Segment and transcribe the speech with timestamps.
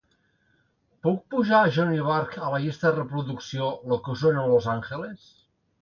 [1.07, 5.35] Puc posar a johnny burke a la llista de reproducció "lo que suena los angeles"?